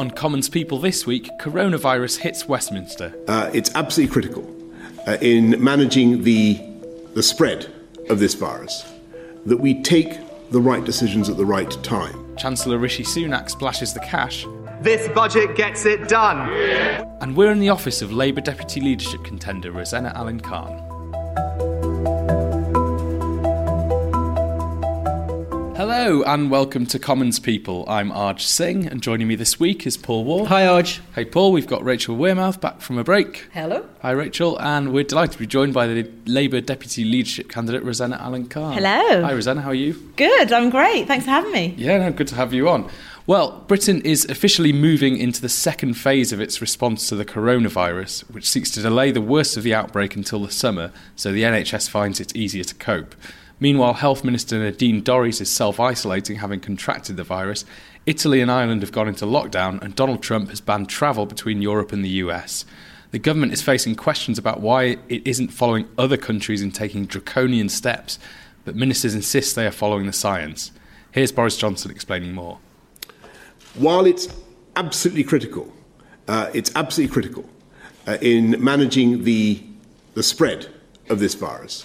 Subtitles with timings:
[0.00, 3.12] On Commons People this week, coronavirus hits Westminster.
[3.28, 4.56] Uh, it's absolutely critical
[5.06, 6.58] uh, in managing the,
[7.12, 7.70] the spread
[8.08, 8.90] of this virus
[9.44, 10.18] that we take
[10.52, 12.34] the right decisions at the right time.
[12.38, 14.46] Chancellor Rishi Sunak splashes the cash.
[14.80, 16.50] This budget gets it done.
[17.20, 20.78] And we're in the office of Labour Deputy Leadership contender Rosena Allin-Khan.
[25.80, 27.86] Hello and welcome to Commons People.
[27.88, 30.44] I'm Arj Singh, and joining me this week is Paul Waugh.
[30.44, 31.00] Hi, Arj.
[31.14, 31.52] Hey, Paul.
[31.52, 33.48] We've got Rachel Wearmouth back from a break.
[33.54, 33.88] Hello.
[34.02, 38.20] Hi, Rachel, and we're delighted to be joined by the Labour Deputy Leadership candidate Rosena
[38.20, 38.74] Allin-Khan.
[38.74, 39.22] Hello.
[39.22, 39.62] Hi, Rosena.
[39.62, 39.94] How are you?
[40.16, 40.52] Good.
[40.52, 41.06] I'm great.
[41.08, 41.74] Thanks for having me.
[41.78, 42.86] Yeah, no, good to have you on.
[43.26, 48.30] Well, Britain is officially moving into the second phase of its response to the coronavirus,
[48.30, 51.88] which seeks to delay the worst of the outbreak until the summer so the NHS
[51.88, 53.14] finds it easier to cope.
[53.60, 57.66] Meanwhile, Health Minister Nadine Dorries is self isolating, having contracted the virus.
[58.06, 61.92] Italy and Ireland have gone into lockdown, and Donald Trump has banned travel between Europe
[61.92, 62.64] and the US.
[63.10, 67.68] The government is facing questions about why it isn't following other countries in taking draconian
[67.68, 68.18] steps,
[68.64, 70.72] but ministers insist they are following the science.
[71.12, 72.58] Here's Boris Johnson explaining more.
[73.74, 74.28] While it's
[74.76, 75.70] absolutely critical,
[76.28, 77.44] uh, it's absolutely critical
[78.06, 79.62] uh, in managing the,
[80.14, 80.68] the spread
[81.10, 81.84] of this virus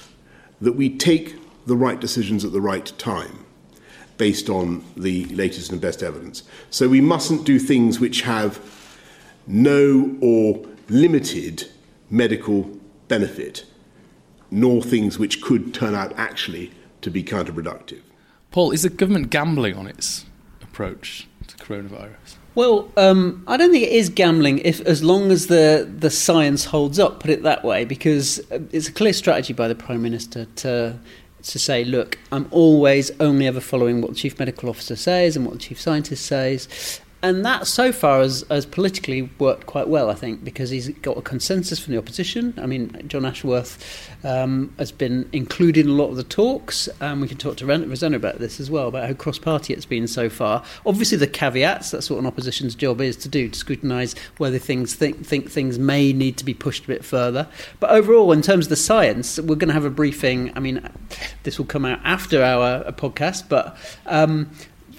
[0.62, 1.36] that we take
[1.66, 3.46] the right decisions at the right time
[4.18, 6.44] based on the latest and best evidence.
[6.70, 8.60] So we mustn't do things which have
[9.48, 11.70] no or limited
[12.10, 13.66] medical benefit,
[14.52, 18.02] nor things which could turn out actually to be counterproductive.
[18.52, 20.26] Paul, is the government gambling on its
[20.62, 22.38] approach to coronavirus?
[22.56, 26.64] Well, um, I don't think it is gambling if, as long as the, the science
[26.64, 30.46] holds up, put it that way, because it's a clear strategy by the Prime Minister
[30.46, 30.98] to
[31.46, 35.46] to say, look, I'm always only ever following what the chief medical officer says and
[35.46, 37.02] what the chief scientist says.
[37.26, 41.18] And that so far has, has politically worked quite well, I think, because he's got
[41.18, 42.54] a consensus from the opposition.
[42.56, 46.88] I mean, Jon Ashworth um, has been included in a lot of the talks.
[47.02, 49.88] and we can talk to Rosena about this as well, about how cross party it's
[49.88, 50.64] been so far.
[50.86, 54.94] Obviously, the caveats, that's what an opposition's job is to do, to scrutinise whether things
[54.94, 57.48] think, think things may need to be pushed a bit further.
[57.80, 60.52] But overall, in terms of the science, we're going to have a briefing.
[60.56, 60.88] I mean,
[61.42, 63.76] this will come out after our podcast, but.
[64.06, 64.52] Um,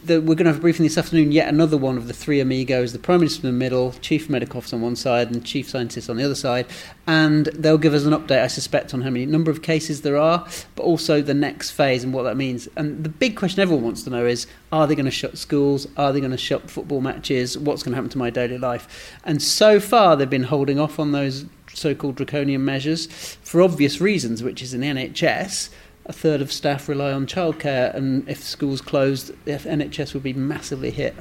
[0.06, 1.32] the, we're going to have a briefing this afternoon.
[1.32, 4.58] Yet another one of the three amigos: the prime minister in the middle, chief medical
[4.58, 6.66] officer on one side, and chief scientist on the other side.
[7.06, 10.16] And they'll give us an update, I suspect, on how many number of cases there
[10.16, 12.68] are, but also the next phase and what that means.
[12.76, 15.86] And the big question everyone wants to know is: Are they going to shut schools?
[15.96, 17.58] Are they going to shut football matches?
[17.58, 19.18] What's going to happen to my daily life?
[19.24, 23.06] And so far, they've been holding off on those so-called draconian measures
[23.42, 25.70] for obvious reasons, which is in the NHS
[26.06, 30.32] a third of staff rely on childcare, and if schools closed, the NHS would be
[30.32, 31.14] massively hit.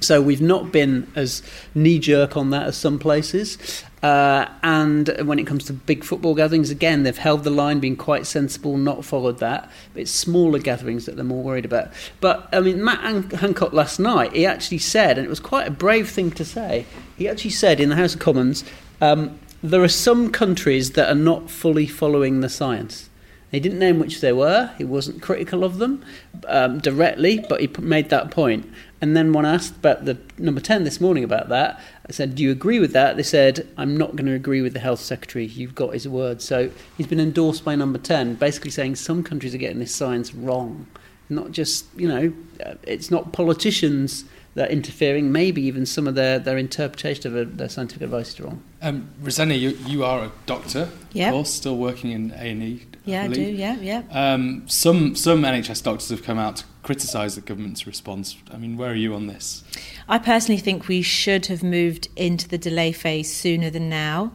[0.00, 1.42] So we've not been as
[1.74, 3.82] knee jerk on that as some places.
[4.00, 7.96] Uh, and when it comes to big football gatherings, again, they've held the line, been
[7.96, 9.68] quite sensible, not followed that.
[9.92, 11.88] But it's smaller gatherings that they're more worried about.
[12.20, 15.72] But I mean, Matt Hancock last night, he actually said, and it was quite a
[15.72, 16.86] brave thing to say,
[17.16, 18.64] he actually said in the House of Commons,
[19.00, 23.07] um, there are some countries that are not fully following the science.
[23.50, 24.72] He didn't name which they were.
[24.76, 26.04] He wasn't critical of them
[26.46, 28.70] um, directly, but he made that point.
[29.00, 32.34] And then when I asked about the number 10 this morning about that, I said,
[32.34, 33.16] Do you agree with that?
[33.16, 35.46] They said, I'm not going to agree with the health secretary.
[35.46, 36.42] You've got his word.
[36.42, 40.34] So he's been endorsed by number 10, basically saying some countries are getting this science
[40.34, 40.86] wrong.
[41.30, 42.32] Not just, you know,
[42.64, 44.24] uh, it's not politicians
[44.58, 48.40] that are interfering, maybe even some of their, their interpretation of their scientific advice is
[48.40, 48.60] wrong.
[48.82, 51.28] Um, Rosena, you, you are a doctor, yeah.
[51.28, 52.82] of course, still working in A&E.
[53.04, 54.02] Yeah, I do, yeah, yeah.
[54.10, 58.36] Um, some, some NHS doctors have come out to criticise the government's response.
[58.52, 59.62] I mean, where are you on this?
[60.08, 64.32] I personally think we should have moved into the delay phase sooner than now.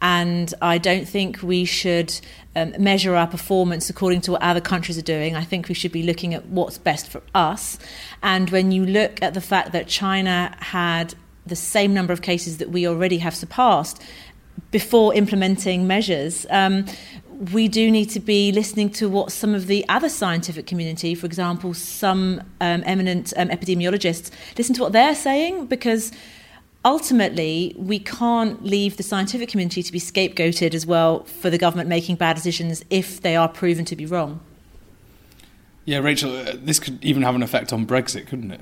[0.00, 2.18] And I don't think we should
[2.54, 5.36] um, measure our performance according to what other countries are doing.
[5.36, 7.78] I think we should be looking at what's best for us.
[8.22, 11.14] And when you look at the fact that China had
[11.46, 14.02] the same number of cases that we already have surpassed
[14.70, 16.86] before implementing measures, um,
[17.52, 21.26] we do need to be listening to what some of the other scientific community, for
[21.26, 26.12] example, some um, eminent um, epidemiologists, listen to what they're saying because
[26.86, 31.88] ultimately we can't leave the scientific community to be scapegoated as well for the government
[31.88, 34.40] making bad decisions if they are proven to be wrong.
[35.84, 38.60] Yeah, Rachel, uh, this could even have an effect on Brexit, couldn't it?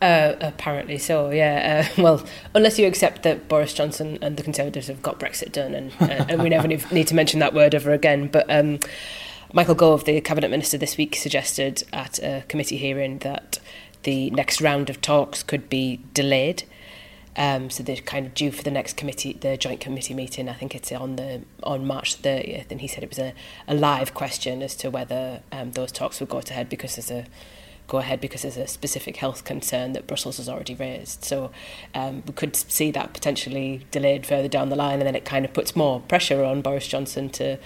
[0.00, 1.86] Uh, apparently so, yeah.
[1.98, 5.74] Uh, well, unless you accept that Boris Johnson and the Conservatives have got Brexit done,
[5.74, 8.28] and, uh, and we never need to mention that word ever again.
[8.28, 8.80] But um,
[9.52, 13.58] Michael Gove, the Cabinet Minister this week, suggested at a committee hearing that
[14.04, 16.64] the next round of talks could be delayed.
[17.38, 20.48] Um, so they're kind of due for the next committee, the joint committee meeting.
[20.48, 23.32] I think it's on the on March 30th, and he said it was a,
[23.68, 27.26] a live question as to whether um, those talks would go ahead because there's a
[27.86, 31.24] go ahead because there's a specific health concern that Brussels has already raised.
[31.24, 31.50] So
[31.94, 35.44] um, we could see that potentially delayed further down the line, and then it kind
[35.44, 37.56] of puts more pressure on Boris Johnson to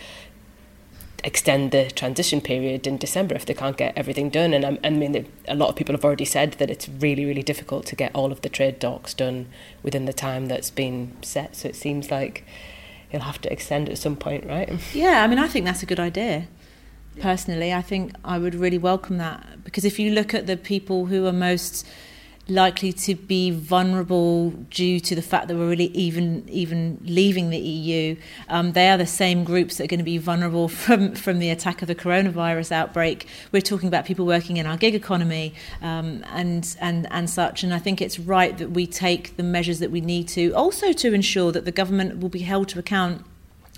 [1.25, 4.53] extend the transition period in December if they can't get everything done.
[4.53, 7.87] And I, mean, a lot of people have already said that it's really, really difficult
[7.87, 9.47] to get all of the trade docs done
[9.83, 11.57] within the time that's been set.
[11.57, 12.45] So it seems like
[13.09, 14.73] he'll have to extend at some point, right?
[14.95, 16.49] Yeah, I mean, I think that's a good idea
[17.21, 17.73] personally.
[17.73, 21.27] I think I would really welcome that because if you look at the people who
[21.27, 21.87] are most
[22.49, 27.59] likely to be vulnerable due to the fact that we're really even even leaving the
[27.59, 28.17] EU.
[28.49, 31.51] Um, they are the same groups that are going to be vulnerable from from the
[31.51, 33.27] attack of the coronavirus outbreak.
[33.53, 37.63] We're talking about people working in our gig economy um, and and and such.
[37.63, 40.93] And I think it's right that we take the measures that we need to, also
[40.93, 43.25] to ensure that the government will be held to account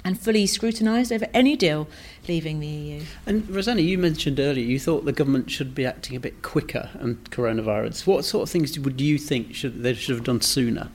[0.04, 1.88] and fully scrutinised over any deal
[2.28, 3.02] leaving the EU.
[3.26, 6.90] And Rosena, you mentioned earlier you thought the government should be acting a bit quicker
[7.00, 8.06] on coronavirus.
[8.06, 10.90] What sort of things would you think should they should have done sooner?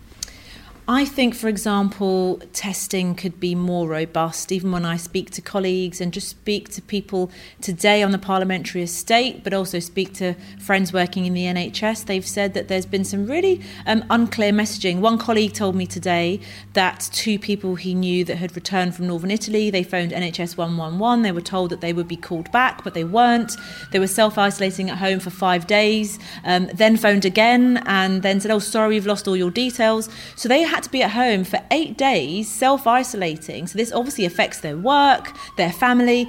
[0.91, 4.51] I think, for example, testing could be more robust.
[4.51, 7.29] Even when I speak to colleagues and just speak to people
[7.61, 12.25] today on the parliamentary estate, but also speak to friends working in the NHS, they've
[12.25, 14.97] said that there's been some really um, unclear messaging.
[14.97, 16.39] One colleague told me today
[16.73, 21.21] that two people he knew that had returned from northern Italy, they phoned NHS 111.
[21.21, 23.55] They were told that they would be called back, but they weren't.
[23.91, 28.39] They were self isolating at home for five days, um, then phoned again and then
[28.39, 30.09] said, Oh, sorry, we've lost all your details.
[30.35, 33.67] So they had had to be at home for eight days self isolating.
[33.67, 36.25] So this obviously affects their work, their family,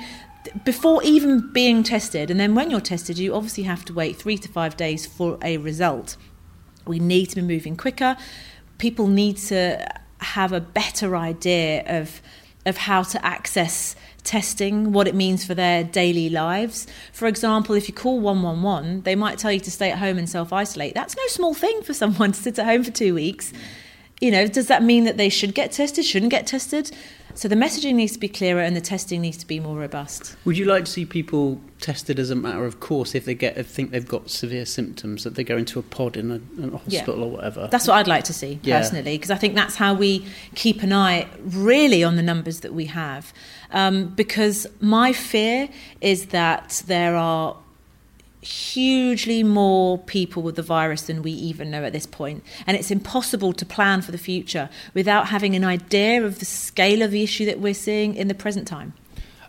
[0.64, 2.32] before even being tested.
[2.32, 5.38] And then when you're tested, you obviously have to wait three to five days for
[5.43, 6.17] a result.
[6.85, 8.17] We need to be moving quicker.
[8.79, 9.87] People need to
[10.19, 12.20] have a better idea of
[12.67, 13.94] of how to access
[14.25, 16.87] testing, what it means for their daily lives.
[17.12, 20.29] For example, if you call 111, they might tell you to stay at home and
[20.29, 20.94] self isolate.
[20.94, 23.52] That's no small thing for someone to sit at home for two weeks
[24.20, 26.90] you know, does that mean that they should get tested, shouldn't get tested?
[27.34, 30.37] So the messaging needs to be clearer and the testing needs to be more robust.
[30.44, 33.56] Would you like to see people tested as a matter of course if they get
[33.56, 36.70] if think they've got severe symptoms that they go into a pod in a, a
[36.72, 37.25] hospital yeah.
[37.25, 37.69] or whatever?
[37.70, 38.81] That's what I'd like to see yeah.
[38.81, 42.75] personally because I think that's how we keep an eye really on the numbers that
[42.75, 43.32] we have.
[43.70, 45.69] Um, because my fear
[46.00, 47.56] is that there are
[48.42, 52.42] hugely more people with the virus than we even know at this point.
[52.66, 57.02] And it's impossible to plan for the future without having an idea of the scale
[57.02, 58.94] of the issue that we're seeing in the present time.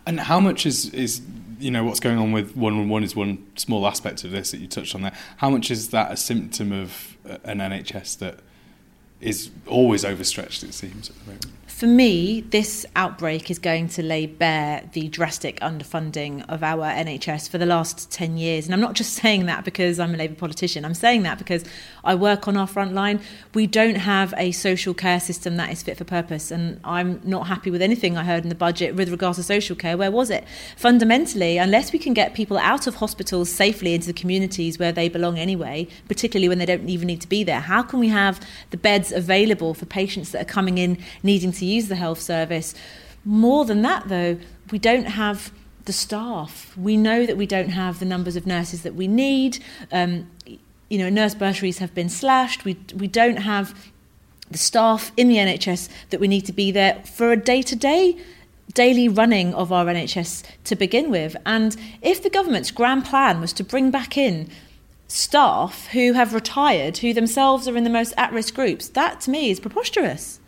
[0.04, 1.22] And how much is, is
[1.58, 4.66] you know, what's going on with 111 is one small aspect of this that you
[4.66, 5.16] touched on there.
[5.38, 8.40] How much is that a symptom of uh, an NHS that
[9.20, 11.46] is always overstretched, it seems, at the moment?
[11.82, 17.48] For me, this outbreak is going to lay bare the drastic underfunding of our NHS
[17.48, 18.66] for the last 10 years.
[18.66, 21.64] And I'm not just saying that because I'm a Labour politician, I'm saying that because
[22.04, 23.20] I work on our front line.
[23.54, 26.50] We don't have a social care system that is fit for purpose.
[26.50, 29.76] And I'm not happy with anything I heard in the budget with regards to social
[29.76, 29.96] care.
[29.96, 30.44] Where was it?
[30.76, 35.08] Fundamentally, unless we can get people out of hospitals safely into the communities where they
[35.08, 38.40] belong anyway, particularly when they don't even need to be there, how can we have
[38.70, 42.74] the beds available for patients that are coming in needing to use the health service.
[43.24, 44.38] More than that, though,
[44.70, 45.52] we don't have
[45.84, 46.76] the staff.
[46.76, 49.58] We know that we don't have the numbers of nurses that we need.
[49.90, 50.30] Um,
[50.92, 52.66] you know, nurse bursaries have been slashed.
[52.66, 53.90] We, we don't have
[54.50, 57.74] the staff in the NHS that we need to be there for a day to
[57.74, 58.18] day
[58.74, 61.34] daily running of our NHS to begin with.
[61.46, 64.50] And if the government's grand plan was to bring back in
[65.08, 69.30] staff who have retired, who themselves are in the most at risk groups, that to
[69.30, 70.40] me is preposterous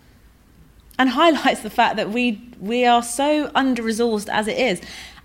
[0.98, 4.82] and highlights the fact that we we are so under resourced as it is.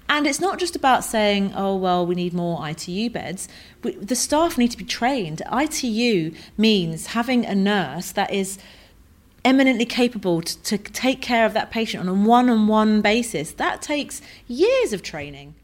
[0.09, 3.47] And it's not just about saying, oh, well, we need more ITU beds.
[3.83, 5.41] We, the staff need to be trained.
[5.51, 8.57] ITU means having a nurse that is
[9.45, 14.21] eminently capable to, to take care of that patient on a one-on-one basis, that takes
[14.48, 15.55] years of training.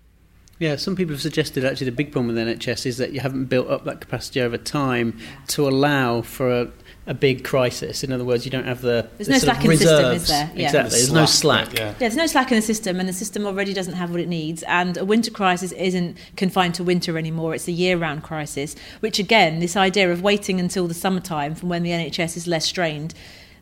[0.58, 3.46] Yeah, some people have suggested actually the big problem with NHS is that you haven't
[3.46, 6.72] built up that capacity over time to allow for a,
[7.08, 8.04] a big crisis.
[8.04, 10.22] In other words, you don't have the There's the no slack in the system, is
[10.22, 10.28] reserves.
[10.28, 10.52] there?
[10.56, 10.66] Yeah.
[10.66, 10.90] Exactly.
[10.98, 11.74] There's no slack.
[11.74, 11.86] Yeah.
[11.88, 14.28] Yeah, there's no slack in the system, and the system already doesn't have what it
[14.28, 14.64] needs.
[14.64, 18.76] And a winter crisis isn't confined to winter anymore; it's a year-round crisis.
[19.02, 22.66] Which, again, this idea of waiting until the summertime from when the NHS is less
[22.66, 23.14] strained,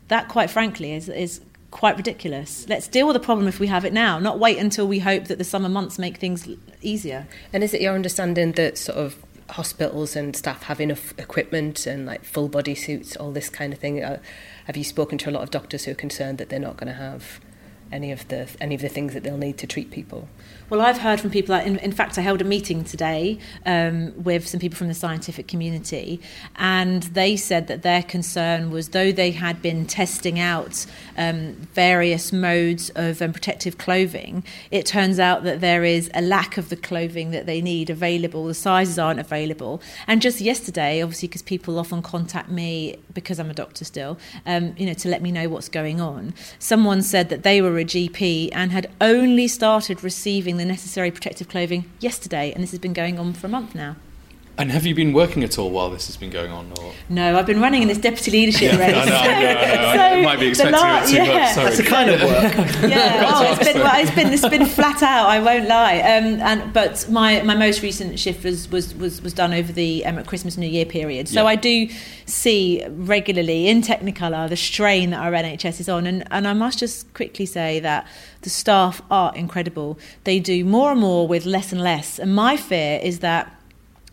[0.08, 2.66] that, quite frankly, is is quite ridiculous.
[2.70, 5.26] Let's deal with the problem if we have it now, not wait until we hope
[5.26, 6.48] that the summer months make things
[6.82, 7.28] easier.
[7.52, 9.18] And is it your understanding that sort of
[9.54, 13.80] hospitals and staff have enough equipment and like full body suits, all this kind of
[13.80, 14.04] thing?
[14.04, 14.20] Uh,
[14.66, 16.88] have you spoken to a lot of doctors who are concerned that they're not going
[16.88, 17.40] to have
[17.92, 20.28] any of the any of the things that they'll need to treat people?
[20.74, 21.54] Well, I've heard from people.
[21.54, 25.48] In, in fact, I held a meeting today um, with some people from the scientific
[25.48, 26.20] community,
[26.56, 32.34] and they said that their concern was though they had been testing out um, various
[32.34, 36.76] modes of um, protective clothing, it turns out that there is a lack of the
[36.76, 38.48] clothing that they need available.
[38.48, 39.80] The sizes aren't available.
[40.08, 44.74] And just yesterday, obviously, because people often contact me because I'm a doctor still, um,
[44.80, 46.34] you know, to let me know what's going on.
[46.58, 51.50] Someone said that they were a GP and had only started receiving the necessary protective
[51.50, 53.96] clothing yesterday, and this has been going on for a month now.
[54.56, 56.72] And have you been working at all while this has been going on?
[56.80, 56.94] Or?
[57.10, 58.96] No, I've been running in this deputy leadership race.
[58.96, 60.04] I know, I know, I know.
[60.04, 61.66] I might be the expecting a bit too much, sorry.
[61.66, 62.54] That's the kind of work.
[62.92, 65.28] yeah, oh, it's been well, it's been it's been flat out.
[65.28, 65.98] I won't lie.
[66.02, 70.06] Um, and but my, my most recent shift was was was, was done over the
[70.06, 71.28] um, Christmas New Year period.
[71.28, 71.48] So Yeah.
[71.48, 71.90] I do
[72.28, 76.78] see regularly in Technicolor the strain that our NHS is on, and and I must
[76.78, 78.08] just quickly say that
[78.42, 79.98] the staff are incredible.
[80.26, 82.20] They do more and more with less and less.
[82.20, 83.52] And my fear is that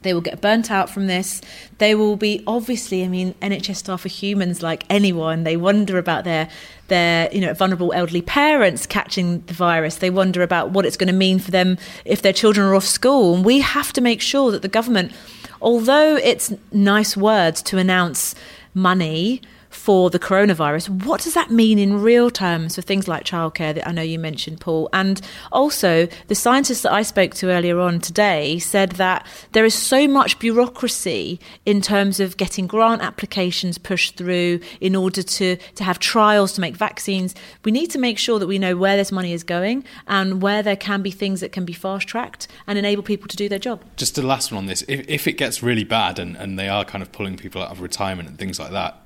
[0.02, 1.40] they will get burnt out from this.
[1.78, 5.44] They will be obviously, I mean, NHS staff are humans like anyone.
[5.44, 6.48] They wonder about their
[6.88, 9.96] their you know vulnerable elderly parents catching the virus.
[9.96, 12.86] They wonder about what it's going to mean for them if their children are off
[12.86, 13.34] school.
[13.34, 15.12] And we have to make sure that the government,
[15.60, 18.34] although it's nice words to announce
[18.74, 19.42] money
[19.80, 21.04] for the coronavirus.
[21.04, 24.18] What does that mean in real terms for things like childcare that I know you
[24.18, 24.90] mentioned, Paul?
[24.92, 25.22] And
[25.52, 30.06] also, the scientists that I spoke to earlier on today said that there is so
[30.06, 35.98] much bureaucracy in terms of getting grant applications pushed through in order to, to have
[35.98, 37.34] trials to make vaccines.
[37.64, 40.62] We need to make sure that we know where this money is going and where
[40.62, 43.58] there can be things that can be fast tracked and enable people to do their
[43.58, 43.82] job.
[43.96, 44.84] Just the last one on this.
[44.88, 47.70] If, if it gets really bad and, and they are kind of pulling people out
[47.70, 49.00] of retirement and things like that,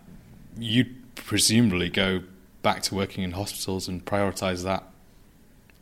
[0.58, 2.22] you'd presumably go
[2.62, 4.84] back to working in hospitals and prioritise that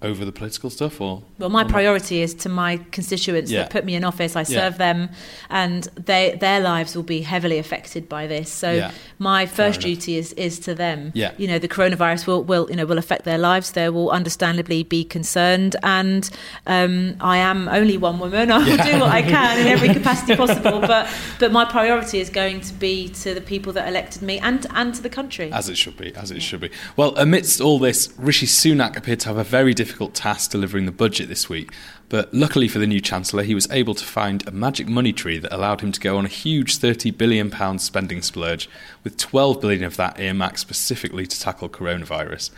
[0.03, 1.73] over the political stuff, or Well, my or not?
[1.73, 3.61] priority is to my constituents Yeah.
[3.63, 4.37] that put me in office.
[4.37, 4.45] I Yeah.
[4.61, 5.09] serve them,
[5.51, 8.51] and they their lives will be heavily affected by this.
[8.51, 8.91] So Yeah.
[9.19, 9.99] my first enough.
[10.01, 11.13] duty is is to them.
[11.15, 11.31] Yeah.
[11.39, 13.71] You know, the coronavirus will will you know will affect their lives.
[13.73, 16.29] They will understandably be concerned, and
[16.67, 18.51] um, I am only one woman.
[18.57, 20.81] I will do what I can in every capacity possible.
[20.81, 21.07] But
[21.39, 24.95] but my priority is going to be to the people that elected me and and
[24.95, 25.51] to the country.
[25.53, 26.71] As it should be, as it should be.
[26.97, 30.93] Well, amidst all this, Rishi Sunak appeared to have a very difficult task delivering the
[30.93, 31.73] budget this week.
[32.09, 35.39] But luckily for the new Chancellor, he was able to find a magic money tree
[35.39, 38.69] that allowed him to go on a huge £30 billion spending splurge,
[39.03, 42.51] with £12 billion of that earmarked specifically to tackle coronavirus.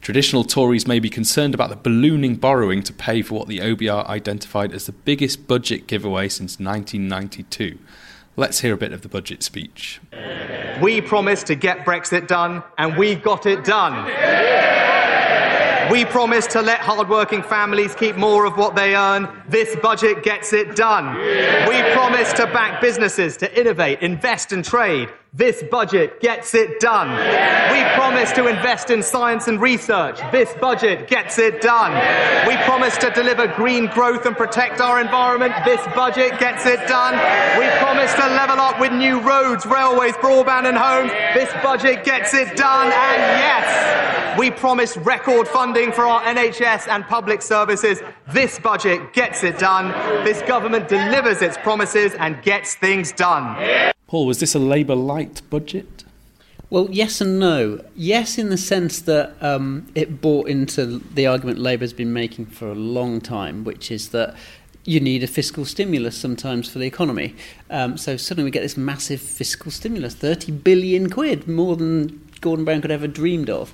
[0.00, 4.06] Traditional Tories may be concerned about the ballooning borrowing to pay for what the OBR
[4.06, 7.78] identified as the biggest budget giveaway since 1992.
[8.36, 10.00] Let's hear a bit of the budget speech.
[10.82, 14.06] We promised to get Brexit done, and we got it done.
[15.90, 19.28] We promise to let hard-working families keep more of what they earn.
[19.48, 21.16] This budget gets it done.
[21.68, 25.08] We promise to back businesses to innovate, invest and trade.
[25.36, 27.10] This budget gets it done.
[27.70, 30.18] We promise to invest in science and research.
[30.32, 31.92] This budget gets it done.
[32.48, 35.52] We promise to deliver green growth and protect our environment.
[35.66, 37.12] This budget gets it done.
[37.58, 41.12] We promise to level up with new roads, railways, broadband and homes.
[41.34, 42.86] This budget gets it done.
[42.86, 48.00] And yes, we promise record funding for our NHS and public services.
[48.28, 49.92] This budget gets it done.
[50.24, 53.92] This government delivers its promises and gets things done.
[54.06, 56.04] Paul, was this a Labour light budget?
[56.70, 57.84] Well, yes and no.
[57.94, 62.68] Yes, in the sense that um, it bought into the argument Labour's been making for
[62.68, 64.36] a long time, which is that
[64.84, 67.34] you need a fiscal stimulus sometimes for the economy.
[67.70, 72.64] Um, so suddenly we get this massive fiscal stimulus, 30 billion quid, more than Gordon
[72.64, 73.72] Brown could ever dreamed of.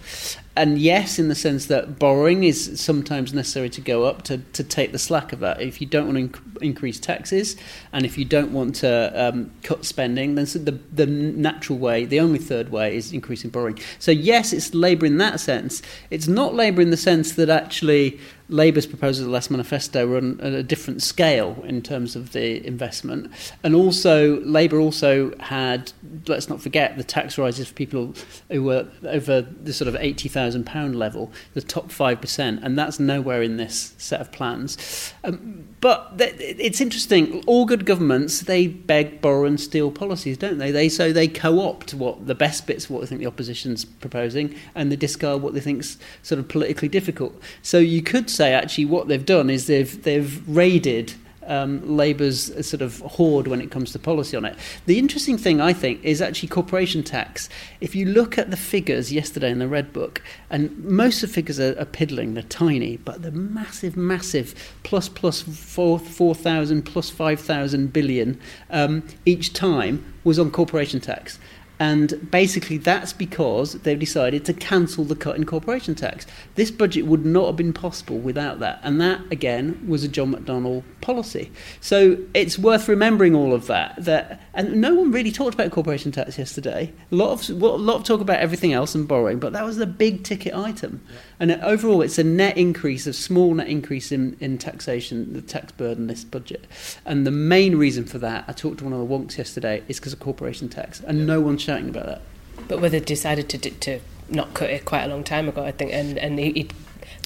[0.54, 4.62] And yes, in the sense that borrowing is sometimes necessary to go up to, to
[4.62, 5.62] take the slack of that.
[5.62, 7.56] If you don't want to inc- increase taxes
[7.92, 12.20] and if you don't want to um, cut spending, then the, the natural way, the
[12.20, 13.78] only third way, is increasing borrowing.
[13.98, 15.80] So, yes, it's Labour in that sense.
[16.10, 18.20] It's not Labour in the sense that actually
[18.52, 23.32] Labour's proposals, the last manifesto, were on a different scale in terms of the investment.
[23.62, 25.92] And also, Labour also had,
[26.26, 28.14] let's not forget, the tax rises for people
[28.50, 33.56] who were over the sort of £80,000 level, the top 5%, and that's nowhere in
[33.56, 35.12] this set of plans.
[35.24, 40.58] Um, but th- it's interesting, all good governments, they beg, borrow, and steal policies, don't
[40.58, 40.70] they?
[40.70, 43.84] they so they co opt what the best bits of what they think the opposition's
[43.84, 47.34] proposing, and they discard what they think's sort of politically difficult.
[47.62, 51.14] So you could say actually what they've done is they've they've raided
[51.46, 54.56] um, Labour's sort of hoard when it comes to policy on it.
[54.86, 57.48] The interesting thing, I think, is actually corporation tax.
[57.80, 61.34] If you look at the figures yesterday in the Red Book, and most of the
[61.34, 67.92] figures are, are piddling, they're tiny, but the massive, massive plus plus 4,000 plus 5,000
[67.92, 71.38] billion um, each time was on corporation tax.
[71.82, 76.28] And basically, that's because they've decided to cancel the cut in corporation tax.
[76.54, 78.78] This budget would not have been possible without that.
[78.84, 81.50] And that, again, was a John McDonnell policy.
[81.80, 83.96] So it's worth remembering all of that.
[83.98, 86.92] That And no one really talked about corporation tax yesterday.
[87.10, 89.78] A lot of, a lot of talk about everything else and borrowing, but that was
[89.78, 91.00] the big ticket item.
[91.10, 91.18] Yeah.
[91.40, 95.72] And overall, it's a net increase, a small net increase in, in taxation, the tax
[95.72, 96.64] burden this budget.
[97.04, 99.98] And the main reason for that, I talked to one of the wonks yesterday, is
[99.98, 101.00] because of corporation tax.
[101.00, 101.24] And yeah.
[101.24, 102.22] no one's shouting about that.
[102.68, 105.92] But whether decided to, to not cut it quite a long time ago, I think,
[105.92, 106.68] and, and he, he,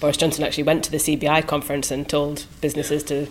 [0.00, 3.28] Boris Johnson actually went to the CBI conference and told businesses to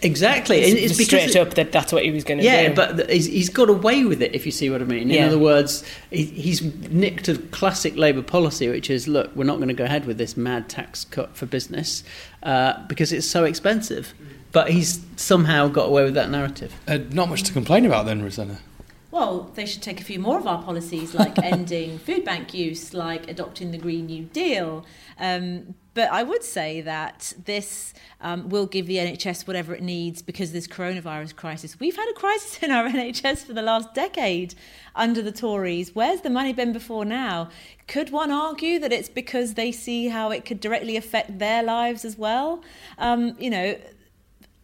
[0.00, 2.68] Exactly, it's, it's straight up that that's what he was going to yeah, do.
[2.68, 5.02] Yeah, but he's, he's got away with it, if you see what I mean.
[5.02, 5.26] In yeah.
[5.26, 9.68] other words, he, he's nicked a classic Labour policy, which is, look, we're not going
[9.68, 12.04] to go ahead with this mad tax cut for business
[12.44, 14.14] uh, because it's so expensive.
[14.52, 16.72] But he's somehow got away with that narrative.
[16.86, 18.58] Uh, not much to complain about then, Rosena.
[19.10, 22.92] Well, they should take a few more of our policies, like ending food bank use,
[22.92, 24.84] like adopting the Green New Deal.
[25.18, 30.20] Um, but I would say that this um, will give the NHS whatever it needs
[30.20, 31.80] because of this coronavirus crisis.
[31.80, 34.54] We've had a crisis in our NHS for the last decade
[34.94, 35.94] under the Tories.
[35.94, 37.48] Where's the money been before now?
[37.86, 42.04] Could one argue that it's because they see how it could directly affect their lives
[42.04, 42.62] as well?
[42.98, 43.76] Um, you know,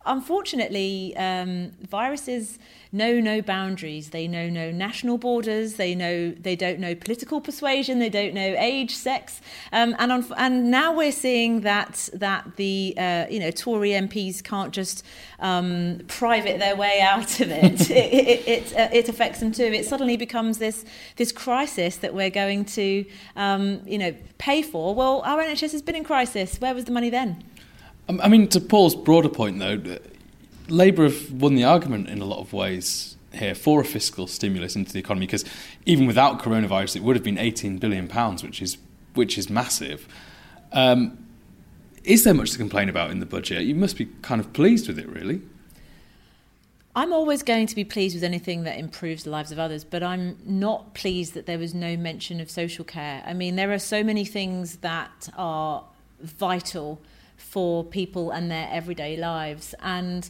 [0.06, 2.58] unfortunately, um, viruses
[2.94, 4.10] know no boundaries.
[4.10, 5.74] They know no national borders.
[5.74, 7.98] They know they don't know political persuasion.
[7.98, 9.40] They don't know age, sex,
[9.72, 14.42] um, and on, and now we're seeing that that the uh, you know Tory MPs
[14.42, 15.04] can't just
[15.40, 17.90] um, private their way out of it.
[17.90, 19.64] it, it, it, uh, it, affects them too.
[19.64, 20.84] It suddenly becomes this
[21.16, 23.04] this crisis that we're going to
[23.34, 24.94] um, you know pay for.
[24.94, 26.60] Well, our NHS has been in crisis.
[26.60, 27.42] Where was the money then?
[28.08, 29.98] Um, I mean, to Paul's broader point, though,
[30.68, 34.76] Labour have won the argument in a lot of ways here for a fiscal stimulus
[34.76, 35.44] into the economy because
[35.86, 38.78] even without coronavirus, it would have been 18 billion pounds, which is
[39.14, 40.08] which is massive.
[40.72, 41.18] Um,
[42.02, 43.62] is there much to complain about in the budget?
[43.62, 45.40] You must be kind of pleased with it, really.
[46.96, 50.02] I'm always going to be pleased with anything that improves the lives of others, but
[50.02, 53.22] I'm not pleased that there was no mention of social care.
[53.26, 55.84] I mean, there are so many things that are
[56.20, 57.00] vital
[57.36, 59.74] for people and their everyday lives.
[59.80, 60.28] And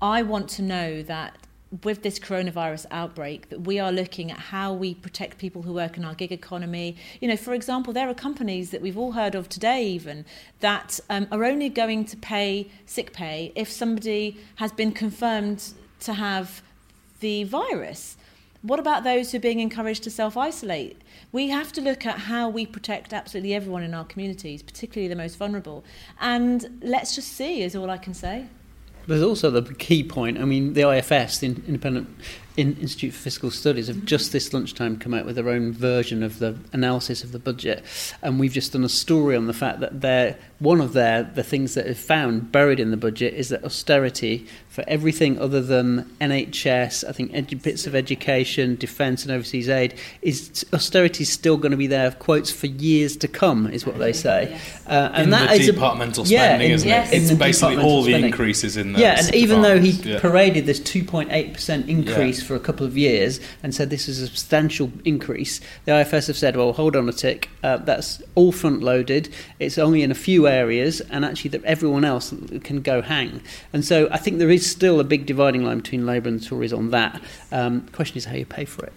[0.00, 1.36] I want to know that
[1.82, 5.96] with this coronavirus outbreak that we are looking at how we protect people who work
[5.96, 6.96] in our gig economy.
[7.20, 10.24] You know, for example, there are companies that we've all heard of today even
[10.60, 16.14] that um, are only going to pay sick pay if somebody has been confirmed to
[16.14, 16.62] have
[17.20, 18.16] the virus.
[18.62, 21.02] What about those who are being encouraged to self isolate?
[21.32, 25.16] We have to look at how we protect absolutely everyone in our communities, particularly the
[25.16, 25.84] most vulnerable.
[26.20, 28.46] And let's just see, is all I can say.
[29.08, 30.38] There's also the key point.
[30.38, 32.14] I mean, the IFS, the Independent
[32.58, 36.40] Institute for Fiscal Studies, have just this lunchtime come out with their own version of
[36.40, 37.82] the analysis of the budget,
[38.20, 41.42] and we've just done a story on the fact that they're one of their the
[41.42, 46.04] things that is found buried in the budget is that austerity for everything other than
[46.20, 51.56] NHS, I think edu- bits of education, defence, and overseas aid is austerity is still
[51.56, 52.10] going to be there.
[52.12, 54.86] Quotes for years to come is what they say, yes.
[54.86, 57.12] uh, and in that the is departmental a, spending, yeah, isn't yes.
[57.12, 57.22] it?
[57.22, 58.30] It's basically all the spending.
[58.30, 59.18] increases in the yeah.
[59.18, 60.20] And even though he yeah.
[60.20, 62.46] paraded this 2.8 percent increase yeah.
[62.46, 66.36] for a couple of years and said this is a substantial increase, the IFS have
[66.36, 69.28] said, well, hold on a tick, uh, that's all front loaded.
[69.58, 72.34] It's only in a few areas, and actually that everyone else
[72.64, 73.40] can go hang.
[73.72, 76.72] And so I think there is still a big dividing line between Labour and Tories
[76.72, 77.20] on that.
[77.52, 78.92] Um, the question is how you pay for it.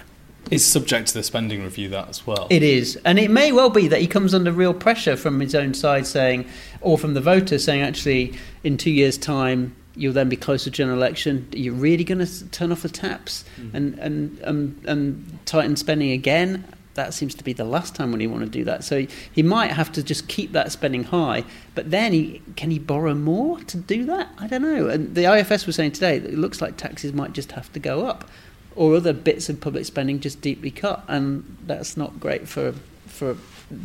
[0.47, 0.53] it.
[0.53, 2.47] is subject to the spending review that as well.
[2.49, 5.55] It is, and it may well be that he comes under real pressure from his
[5.55, 6.45] own side, saying,
[6.81, 8.33] or from the voters saying, actually,
[8.63, 11.47] in two years' time, you'll then be close to general election.
[11.53, 13.73] Are you really going to turn off the taps mm.
[13.73, 16.65] and and um, and tighten spending again?
[16.95, 18.83] That seems to be the last time when he want to do that.
[18.83, 21.45] So he, might have to just keep that spending high.
[21.73, 24.29] But then he can he borrow more to do that?
[24.37, 24.87] I don't know.
[24.87, 27.79] And the IFS was saying today that it looks like taxes might just have to
[27.79, 28.29] go up
[28.75, 32.73] or other bits of public spending just deeply cut, and that's not great for
[33.05, 33.35] for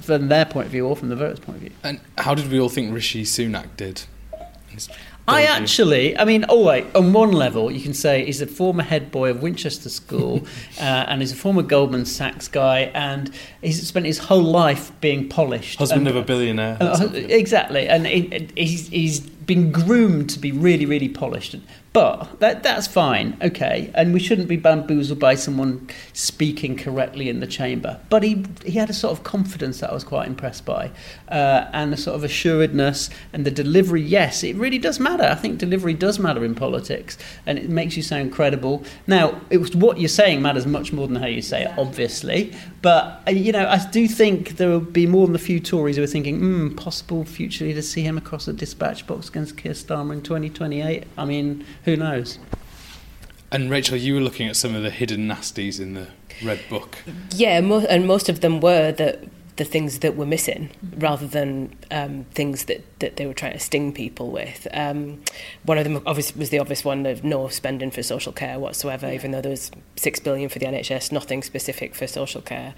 [0.02, 1.72] from their point of view or from the voters' point of view.
[1.82, 4.04] And how did we all think Rishi Sunak did?
[5.28, 8.82] I actually, I mean, oh wait, on one level, you can say he's a former
[8.82, 10.46] head boy of Winchester School,
[10.80, 15.28] uh, and he's a former Goldman Sachs guy, and he's spent his whole life being
[15.28, 15.78] polished.
[15.78, 16.76] Husband and, of a billionaire.
[16.80, 21.56] Uh, exactly, and he, he's he's been groomed to be really, really polished.
[21.96, 27.40] But that that's fine, okay, and we shouldn't be bamboozled by someone speaking correctly in
[27.40, 27.98] the chamber.
[28.10, 30.90] But he he had a sort of confidence that I was quite impressed by,
[31.30, 34.02] uh, and a sort of assuredness and the delivery.
[34.02, 35.24] Yes, it really does matter.
[35.24, 38.84] I think delivery does matter in politics, and it makes you sound credible.
[39.06, 42.52] Now, it was what you're saying matters much more than how you say it, obviously.
[42.82, 45.96] But uh, you know, I do think there will be more than a few Tories
[45.96, 49.72] who are thinking, hmm, possible future leader see him across the dispatch box against Keir
[49.72, 51.04] Starmer in 2028.
[51.18, 52.38] I mean who knows?
[53.52, 56.08] And Rachel, you were looking at some of the hidden nasties in the
[56.42, 56.98] Red Book.
[57.34, 60.68] Yeah, mo- and most of them were the the things that were missing,
[60.98, 64.66] rather than um, things that, that they were trying to sting people with.
[64.70, 65.22] Um,
[65.64, 69.10] one of them obviously was the obvious one of no spending for social care whatsoever,
[69.10, 72.74] even though there was six billion for the NHS, nothing specific for social care.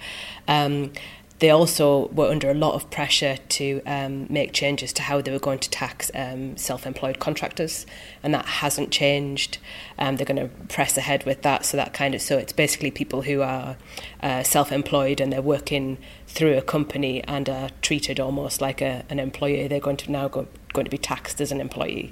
[0.47, 0.93] Um,
[1.39, 5.31] they also were under a lot of pressure to um, make changes to how they
[5.31, 7.85] were going to tax um, self-employed contractors,
[8.21, 9.57] and that hasn't changed.
[9.97, 12.91] Um, they're going to press ahead with that, so that kind of so it's basically
[12.91, 13.77] people who are
[14.21, 15.97] uh, self-employed and they're working
[16.27, 19.67] through a company and are treated almost like a, an employee.
[19.67, 22.11] They're going to now go, going to be taxed as an employee.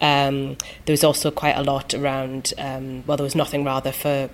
[0.00, 0.28] Mm.
[0.28, 2.54] Um, there was also quite a lot around.
[2.56, 4.30] Um, well, there was nothing rather for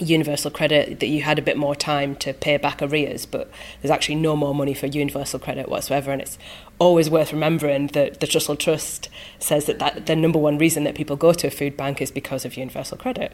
[0.00, 3.90] universal credit that you had a bit more time to pay back arrears but there's
[3.90, 6.10] actually no more money for universal credit whatsoever.
[6.10, 6.38] And it's
[6.78, 9.08] always worth remembering that the Trussell Trust
[9.38, 12.10] says that, that the number one reason that people go to a food bank is
[12.10, 13.32] because of universal credit.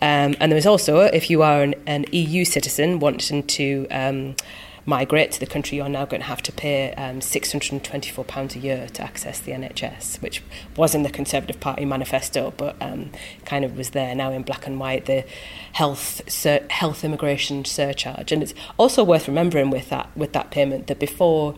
[0.00, 4.36] Um, and there's also if you are an, an EU citizen wanting to um,
[4.86, 8.86] migrate to the country, you're now going to have to pay um, £624 a year
[8.88, 10.42] to access the NHS, which
[10.76, 13.10] was in the Conservative Party manifesto, but um,
[13.44, 15.24] kind of was there now in black and white, the
[15.72, 18.32] health sur- health immigration surcharge.
[18.32, 21.54] And it's also worth remembering with that, with that payment that before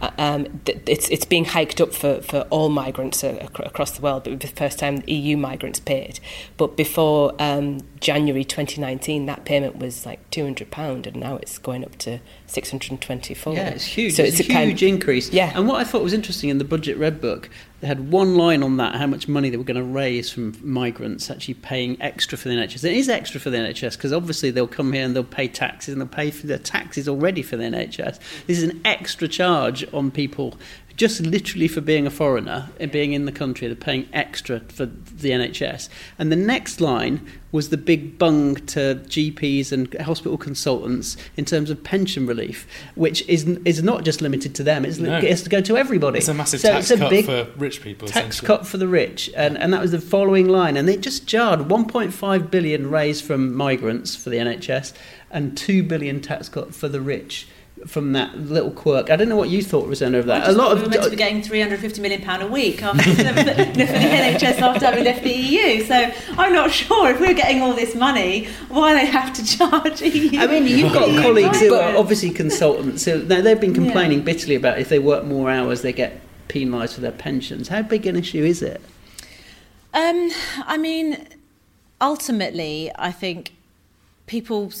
[0.00, 4.24] um, it's it's being hiked up for, for all migrants across the world.
[4.24, 6.20] But it was the first time EU migrants paid.
[6.56, 11.84] But before um, January 2019, that payment was like 200 pound, and now it's going
[11.84, 13.54] up to 624.
[13.54, 14.14] Yeah, it's huge.
[14.14, 15.30] So it's, it's a, huge kind, increase.
[15.30, 15.52] Yeah.
[15.54, 18.62] And what I thought was interesting in the budget red book they had one line
[18.62, 22.36] on that, how much money they were going to raise from migrants actually paying extra
[22.36, 22.84] for the NHS.
[22.84, 25.94] It is extra for the NHS because obviously they'll come here and they'll pay taxes
[25.94, 28.18] and they'll pay for their taxes already for the NHS.
[28.46, 30.58] This is an extra charge on people
[30.96, 34.86] just literally for being a foreigner and being in the country, they're paying extra for
[34.86, 35.88] the NHS.
[36.18, 41.70] And the next line was the big bung to GPs and hospital consultants in terms
[41.70, 45.18] of pension relief, which is is not just limited to them; it's, no.
[45.18, 46.18] it has to go to everybody.
[46.18, 48.08] It's a massive so tax a cut for rich people.
[48.08, 51.26] Tax cut for the rich, and and that was the following line, and it just
[51.26, 54.92] jarred 1.5 billion raised from migrants for the NHS,
[55.30, 57.48] and 2 billion tax cut for the rich
[57.86, 59.10] from that little quirk.
[59.10, 60.48] I don't know what you thought, Rosena, of that.
[60.48, 63.22] A lot we were meant to be getting 350 million pound a week after for,
[63.22, 65.82] the, NHS after we left the EU.
[65.84, 70.02] So I'm not sure if we're getting all this money, why they have to charge
[70.02, 70.38] EU.
[70.38, 73.02] I mean, you've got colleagues who are obviously consultants.
[73.02, 74.24] So they've been complaining yeah.
[74.24, 77.68] bitterly about if they work more hours, they get penalised for their pensions.
[77.68, 78.80] How big an issue is it?
[79.92, 80.30] Um,
[80.66, 81.26] I mean,
[82.00, 83.52] ultimately, I think
[84.26, 84.72] people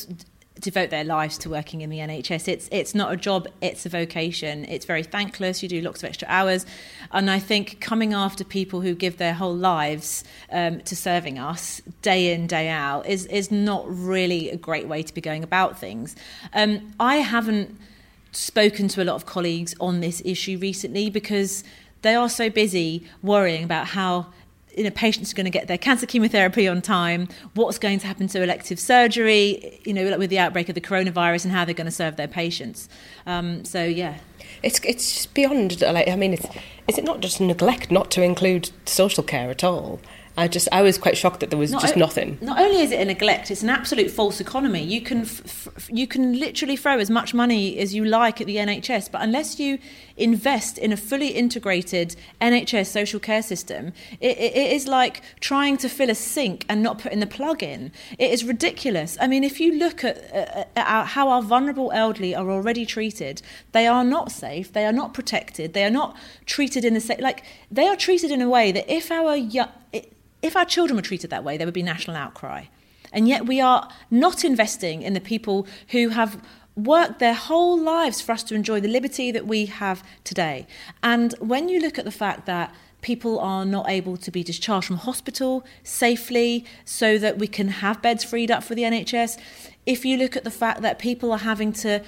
[0.60, 2.46] devote their lives to working in the NHS.
[2.46, 4.64] It's it's not a job, it's a vocation.
[4.66, 5.62] It's very thankless.
[5.62, 6.66] You do lots of extra hours,
[7.10, 11.80] and I think coming after people who give their whole lives um, to serving us
[12.02, 15.78] day in day out is is not really a great way to be going about
[15.78, 16.14] things.
[16.52, 17.76] Um, I haven't
[18.32, 21.64] spoken to a lot of colleagues on this issue recently because
[22.02, 24.26] they are so busy worrying about how
[24.76, 28.06] you know, patients are going to get their cancer chemotherapy on time, what's going to
[28.06, 31.64] happen to elective surgery, you know, like with the outbreak of the coronavirus and how
[31.64, 32.88] they're going to serve their patients.
[33.26, 34.18] Um, so, yeah.
[34.62, 36.46] It's, it's just beyond, like, I mean, it's,
[36.86, 40.00] is it not just neglect not to include social care at all?
[40.40, 42.38] I just I was quite shocked that there was Not just o- nothing.
[42.40, 44.82] Not only is it a neglect, it's an absolute false economy.
[44.82, 48.46] You can f- f- you can literally throw as much money as you like at
[48.46, 49.78] the NHS, but unless you
[50.16, 55.76] invest in a fully integrated NHS social care system, it, it, it is like trying
[55.76, 57.92] to fill a sink and not putting the plug in.
[58.18, 59.18] It is ridiculous.
[59.20, 62.86] I mean, if you look at, at, at our, how our vulnerable elderly are already
[62.86, 64.72] treated, they are not safe.
[64.72, 65.74] They are not protected.
[65.74, 68.90] They are not treated in the same like they are treated in a way that
[68.90, 69.68] if our young
[70.42, 72.64] if our children were treated that way, there would be national outcry.
[73.12, 76.42] And yet we are not investing in the people who have
[76.76, 80.66] worked their whole lives for us to enjoy the liberty that we have today.
[81.02, 84.86] And when you look at the fact that people are not able to be discharged
[84.86, 89.38] from hospital safely so that we can have beds freed up for the NHS,
[89.86, 92.02] if you look at the fact that people are having to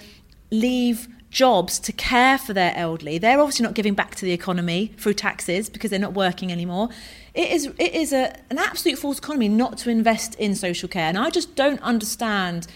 [0.51, 3.17] leave jobs to care for their elderly.
[3.19, 6.91] They're obviously not giving back to the economy through taxes because they're not working anymore.
[7.35, 11.09] It is it is a, an absolute false economy not to invest in social care,
[11.09, 12.67] and I just don't understand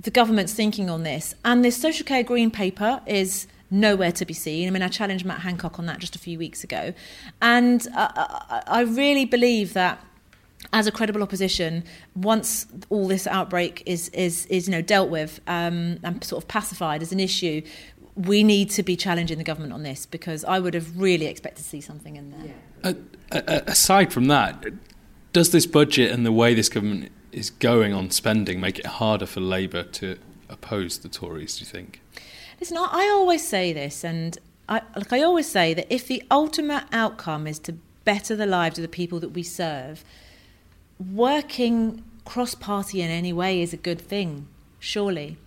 [0.00, 1.34] the government's thinking on this.
[1.44, 4.66] And this social care green paper is nowhere to be seen.
[4.66, 6.94] I mean, I challenged Matt Hancock on that just a few weeks ago,
[7.42, 10.02] and uh, I, I really believe that
[10.72, 11.84] as a credible opposition,
[12.14, 16.48] once all this outbreak is is is you know dealt with um, and sort of
[16.48, 17.62] pacified as an issue,
[18.26, 21.62] we need to be challenging the government on this because I would have really expected
[21.62, 22.54] to see something in there.
[22.82, 22.94] Uh,
[23.32, 24.64] uh, aside from that,
[25.32, 29.26] does this budget and the way this government is going on spending make it harder
[29.26, 31.56] for Labour to oppose the Tories?
[31.56, 32.00] Do you think?
[32.58, 34.36] Listen, I, I always say this, and
[34.68, 38.78] I, like I always say that if the ultimate outcome is to better the lives
[38.78, 40.04] of the people that we serve,
[40.98, 44.46] working cross party in any way is a good thing,
[44.78, 45.38] surely.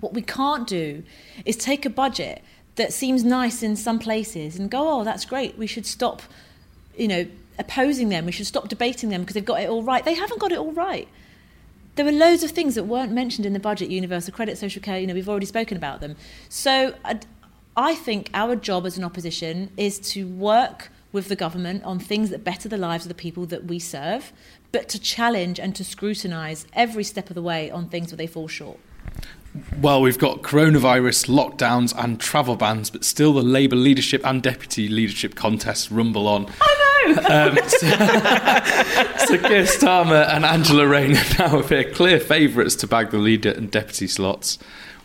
[0.00, 1.02] What we can't do
[1.44, 2.42] is take a budget
[2.76, 6.22] that seems nice in some places and go, oh, that's great, we should stop,
[6.96, 7.26] you know,
[7.58, 10.04] opposing them, we should stop debating them because they've got it all right.
[10.04, 11.06] They haven't got it all right.
[11.96, 14.98] There were loads of things that weren't mentioned in the budget, universal credit, social care,
[14.98, 16.16] you know, we've already spoken about them.
[16.48, 17.20] So I,
[17.76, 22.30] I think our job as an opposition is to work with the government on things
[22.30, 24.32] that better the lives of the people that we serve,
[24.72, 28.26] but to challenge and to scrutinise every step of the way on things where they
[28.26, 28.78] fall short.
[29.80, 34.88] Well, we've got coronavirus, lockdowns, and travel bans, but still the Labour leadership and deputy
[34.88, 36.46] leadership contests rumble on.
[36.60, 36.90] I know!
[37.16, 37.88] Um, so,
[39.26, 43.70] so Keir Starmer and Angela Rayner now appear clear favourites to bag the leader and
[43.70, 44.58] deputy slots,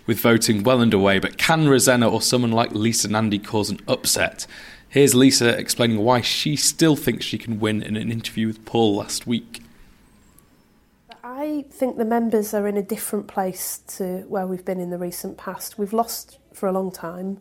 [0.06, 1.18] with voting well underway.
[1.18, 4.46] But can Rosena or someone like Lisa Nandy cause an upset?
[4.88, 8.98] Here's Lisa explaining why she still thinks she can win in an interview with Paul
[8.98, 9.65] last week.
[11.46, 14.98] I think the members are in a different place to where we've been in the
[14.98, 15.78] recent past.
[15.78, 17.40] We've lost for a long time.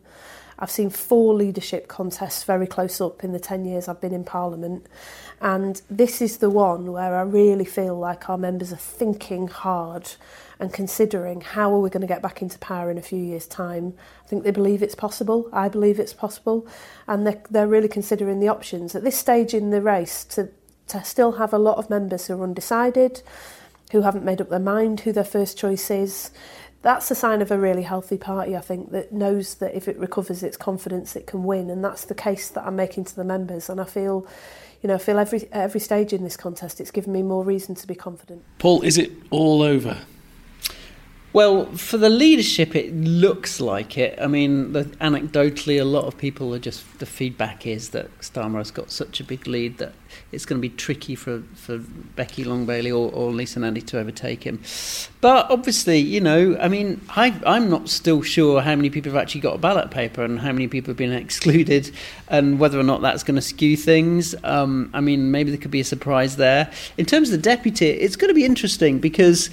[0.59, 4.23] I've seen four leadership contests very close up in the 10 years I've been in
[4.23, 4.85] Parliament.
[5.41, 10.11] And this is the one where I really feel like our members are thinking hard
[10.59, 13.47] and considering how are we going to get back into power in a few years'
[13.47, 13.95] time.
[14.23, 15.49] I think they believe it's possible.
[15.51, 16.67] I believe it's possible.
[17.07, 18.93] And they're, they're really considering the options.
[18.93, 20.49] At this stage in the race, to,
[20.89, 23.23] to still have a lot of members who are undecided,
[23.95, 26.29] who haven't made up their mind who their first choice is,
[26.81, 29.97] that's a sign of a really healthy party, I think, that knows that if it
[29.97, 31.69] recovers its confidence, it can win.
[31.69, 33.69] And that's the case that I'm making to the members.
[33.69, 34.27] And I feel,
[34.83, 37.73] you know, I feel every, every stage in this contest, it's given me more reason
[37.75, 38.43] to be confident.
[38.59, 39.97] Paul, is it all over?
[41.35, 44.17] Well, for the leadership, it looks like it.
[44.21, 48.59] I mean, the, anecdotally, a lot of people are just the feedback is that Starmer
[48.59, 49.91] has got such a big lead that
[50.31, 51.79] it's going to be tricky for, for
[52.15, 54.61] Becky Long-Bailey or, or Lisa Nandy to overtake him.
[55.19, 59.21] But obviously, you know, I mean, I, I'm not still sure how many people have
[59.21, 61.91] actually got a ballot paper and how many people have been excluded
[62.29, 64.35] and whether or not that's going to skew things.
[64.45, 66.71] Um, I mean, maybe there could be a surprise there.
[66.97, 69.49] In terms of the deputy, it's going to be interesting because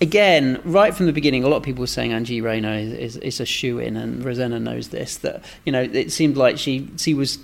[0.00, 3.16] again, right from the beginning, a lot of people were saying Angie Rayner is, is,
[3.18, 5.16] is a shoe in, and Rosena knows this.
[5.18, 7.38] That you know, it seemed like she she was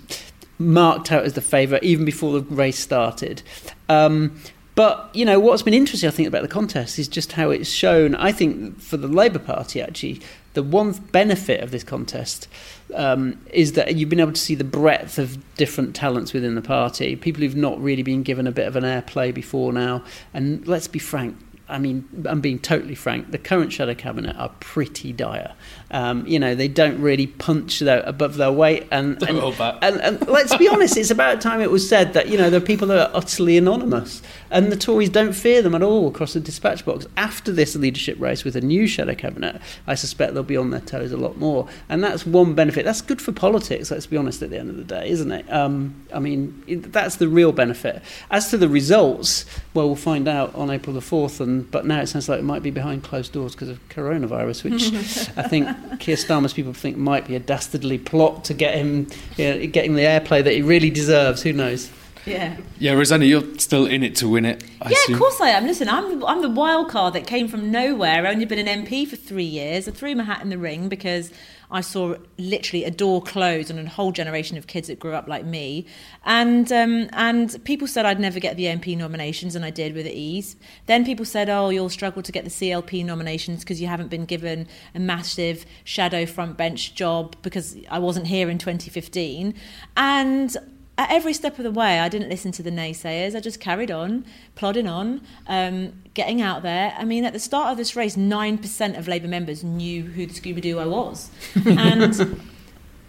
[0.58, 3.42] marked out as the favourite even before the race started.
[3.88, 4.38] Um,
[4.76, 7.70] but you know what's been interesting, I think, about the contest is just how it's
[7.70, 8.14] shown.
[8.16, 10.20] I think for the Labour Party, actually,
[10.54, 12.48] the one benefit of this contest
[12.94, 16.62] um, is that you've been able to see the breadth of different talents within the
[16.62, 17.14] party.
[17.14, 20.88] People who've not really been given a bit of an airplay before now, and let's
[20.88, 21.36] be frank,
[21.68, 23.30] I mean, I'm being totally frank.
[23.30, 25.54] The current shadow cabinet are pretty dire.
[25.90, 28.86] Um, you know, they don't really punch their, above their weight.
[28.90, 29.38] And and,
[29.82, 32.60] and, and, let's be honest, it's about time it was said that you know there
[32.60, 36.40] are people are utterly anonymous, and the Tories don't fear them at all across the
[36.40, 37.06] dispatch box.
[37.16, 40.80] After this leadership race with a new shadow cabinet, I suspect they'll be on their
[40.80, 42.84] toes a lot more, and that's one benefit.
[42.84, 43.90] That's good for politics.
[43.90, 44.42] Let's be honest.
[44.42, 45.50] At the end of the day, isn't it?
[45.52, 48.02] Um, I mean, that's the real benefit.
[48.30, 49.44] As to the results,
[49.74, 52.44] well, we'll find out on April the fourth and but now it sounds like it
[52.44, 54.82] might be behind closed doors because of coronavirus, which
[55.36, 55.68] I think
[55.98, 59.94] Keir Starmer's people think might be a dastardly plot to get him you know, getting
[59.94, 61.42] the airplay that he really deserves.
[61.42, 61.90] Who knows?
[62.26, 62.56] Yeah.
[62.78, 64.64] Yeah, Rosena, you're still in it to win it.
[64.80, 65.14] I yeah, assume.
[65.14, 65.66] of course I am.
[65.66, 68.26] Listen, I'm the, I'm the wild card that came from nowhere.
[68.26, 69.86] I've only been an MP for three years.
[69.86, 71.30] I threw my hat in the ring because
[71.70, 75.28] I saw literally a door close on a whole generation of kids that grew up
[75.28, 75.86] like me.
[76.24, 80.06] And um, and people said I'd never get the MP nominations, and I did with
[80.06, 80.56] ease.
[80.86, 84.24] Then people said, oh, you'll struggle to get the CLP nominations because you haven't been
[84.24, 89.54] given a massive shadow front bench job because I wasn't here in 2015.
[89.96, 90.56] And
[90.96, 93.34] at every step of the way, I didn't listen to the naysayers.
[93.34, 96.94] I just carried on, plodding on, um, getting out there.
[96.96, 100.34] I mean, at the start of this race, 9% of Labour members knew who the
[100.34, 101.30] Scooby Doo I was.
[101.66, 102.40] and,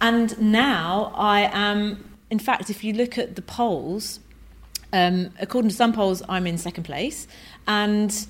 [0.02, 4.20] and now I am, in fact, if you look at the polls,
[4.92, 7.28] um, according to some polls, I'm in second place.
[7.68, 8.26] And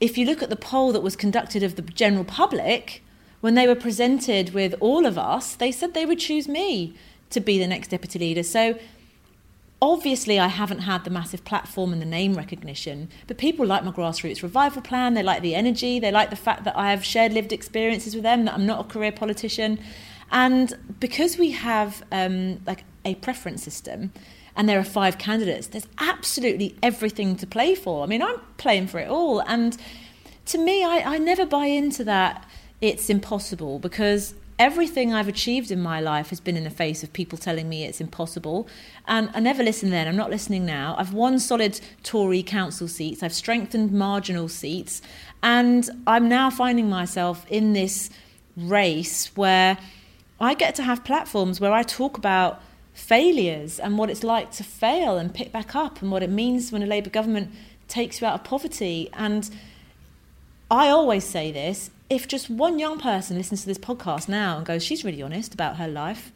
[0.00, 3.02] if you look at the poll that was conducted of the general public,
[3.40, 6.94] when they were presented with all of us, they said they would choose me
[7.30, 8.42] to be the next deputy leader.
[8.42, 8.78] So
[9.80, 13.92] obviously I haven't had the massive platform and the name recognition, but people like my
[13.92, 17.32] grassroots revival plan, they like the energy, they like the fact that I have shared
[17.32, 19.78] lived experiences with them, that I'm not a career politician.
[20.30, 24.12] And because we have um, like a preference system,
[24.56, 28.02] and there are five candidates, there's absolutely everything to play for.
[28.02, 29.38] I mean, I'm playing for it all.
[29.42, 29.76] And
[30.46, 32.44] to me, I, I never buy into that
[32.80, 37.12] it's impossible because everything I've achieved in my life has been in the face of
[37.12, 38.68] people telling me it's impossible.
[39.06, 40.96] And I never listened then, I'm not listening now.
[40.98, 45.00] I've won solid Tory council seats, I've strengthened marginal seats,
[45.42, 48.10] and I'm now finding myself in this
[48.56, 49.78] race where
[50.40, 52.60] I get to have platforms where I talk about
[52.92, 56.72] failures and what it's like to fail and pick back up and what it means
[56.72, 57.52] when a Labour government
[57.86, 59.08] takes you out of poverty.
[59.12, 59.48] And
[60.70, 64.66] I always say this if just one young person listens to this podcast now and
[64.66, 66.32] goes, she's really honest about her life,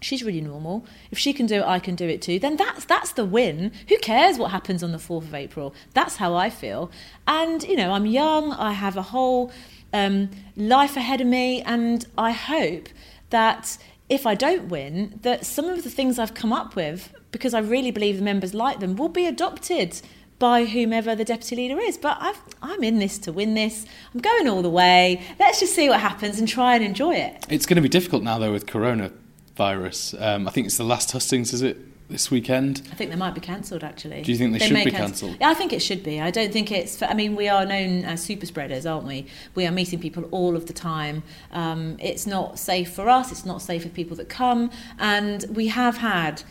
[0.00, 0.84] she's really normal.
[1.10, 2.38] If she can do it, I can do it too.
[2.38, 3.72] Then that's that's the win.
[3.88, 5.74] Who cares what happens on the fourth of April?
[5.94, 6.90] That's how I feel.
[7.26, 8.52] And you know, I'm young.
[8.52, 9.52] I have a whole
[9.92, 12.88] um, life ahead of me, and I hope
[13.30, 17.54] that if I don't win, that some of the things I've come up with, because
[17.54, 20.00] I really believe the members like them, will be adopted
[20.42, 21.96] by whomever the deputy leader is.
[21.96, 22.34] But i
[22.74, 23.86] am in this to win this.
[24.12, 25.22] I'm going all the way.
[25.38, 27.46] Let's just see what happens and try and enjoy it.
[27.48, 30.20] It's going to be difficult now, though, with coronavirus.
[30.20, 31.78] Um, I think it's the last hustings, is it?
[32.10, 33.82] This weekend, I think they might be cancelled.
[33.82, 35.36] Actually, do you think they, they should be cancelled?
[35.40, 36.20] Yeah, I think it should be.
[36.20, 36.98] I don't think it's.
[36.98, 39.28] For, I mean, we are known as super spreaders, aren't we?
[39.54, 41.22] We are meeting people all of the time.
[41.52, 43.32] Um, it's not safe for us.
[43.32, 46.42] It's not safe for people that come, and we have had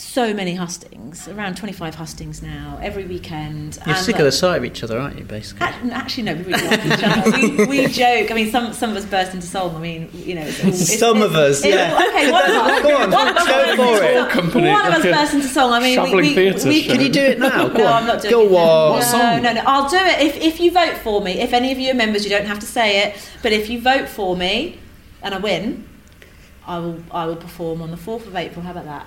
[0.00, 3.78] so many hustings, around 25 hustings now, every weekend.
[3.84, 5.66] You're and sick of the uh, sight of each other, aren't you, basically?
[5.92, 7.30] Actually, no, we really like each other.
[7.30, 8.30] We, we, joke.
[8.30, 9.76] I mean, some, some of us burst into song.
[9.76, 10.42] I mean, you know.
[10.42, 12.02] It's, it's, some of us, yeah.
[12.08, 12.82] okay, one of us.
[12.82, 14.30] Go on, one, go for it.
[14.30, 15.72] Company, one of us burst into song.
[15.72, 17.68] I mean, we, we, we, Can you do it now?
[17.68, 17.92] Go no, on.
[18.02, 18.58] I'm not doing go it.
[18.58, 18.90] on.
[18.92, 19.42] What song?
[19.42, 21.40] No, no, I'll do it if, if you vote for me.
[21.40, 23.30] If any of you are members, you don't have to say it.
[23.42, 24.78] But if you vote for me
[25.22, 25.86] and I win,
[26.66, 28.64] I will, I will perform on the 4th of April.
[28.64, 29.06] How about that?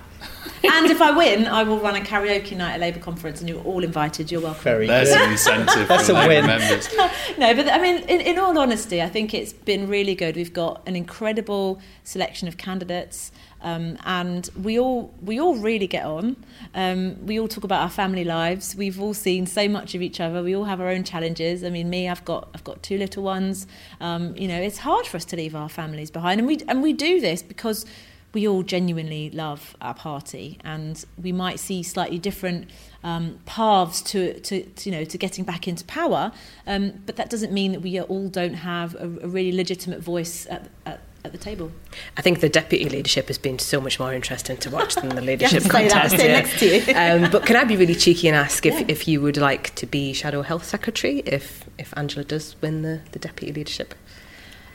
[0.63, 3.63] And if I win, I will run a karaoke night at Labour conference, and you're
[3.63, 4.31] all invited.
[4.31, 4.63] You're welcome.
[4.63, 5.21] Very There's good.
[5.21, 6.45] an incentive That's for a win.
[6.45, 6.87] members.
[7.37, 10.35] no, but I mean, in, in all honesty, I think it's been really good.
[10.35, 13.31] We've got an incredible selection of candidates.
[13.63, 16.35] Um, and we all we all really get on.
[16.75, 18.75] Um, we all talk about our family lives.
[18.75, 20.43] We've all seen so much of each other.
[20.43, 21.63] We all have our own challenges.
[21.63, 23.65] I mean, me, I've got I've got two little ones.
[24.01, 26.83] Um, you know, it's hard for us to leave our families behind, and we and
[26.83, 27.85] we do this because
[28.33, 32.69] we all genuinely love our party, and we might see slightly different
[33.03, 36.31] um, paths to, to, to, you know to getting back into power.
[36.65, 40.47] Um, but that doesn't mean that we all don't have a, a really legitimate voice
[40.49, 41.71] at, at at the table.
[42.17, 45.21] I think the deputy leadership has been so much more interesting to watch than the
[45.31, 46.17] leadership contest.
[46.17, 46.95] That, next to you.
[46.95, 48.85] um, but can I be really cheeky and ask if, yeah.
[48.89, 53.01] if you would like to be shadow health secretary if if Angela does win the,
[53.11, 53.95] the deputy leadership?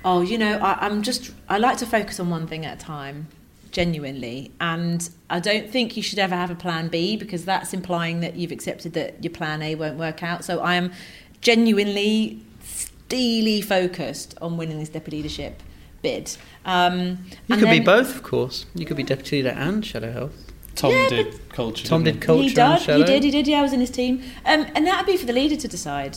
[0.05, 2.85] Oh, you know, I, I'm just I like to focus on one thing at a
[2.85, 3.29] time
[3.71, 4.51] genuinely.
[4.61, 8.37] And I don't think you should ever have a plan B because that's implying that
[8.37, 10.45] you've accepted that your plan A won't work out.
[10.45, 10.93] So I am
[11.41, 15.63] genuinely steely focused on winning this deputy leadership
[16.03, 16.37] bid.
[16.65, 17.19] Um,
[17.49, 18.67] You and could be both, of course.
[18.75, 20.53] You could be deputy leader and shadow health.
[20.75, 21.87] Tom Yeah, did culture.
[21.87, 22.99] Tom didn't culture he and did, shadow.
[22.99, 23.49] he did, he did.
[23.49, 25.67] Yeah, I was in his team, um, and that would be for the leader to
[25.69, 26.17] decide.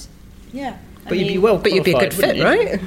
[0.53, 2.79] Yeah, I But you'd be well But you'd be a good fit, right?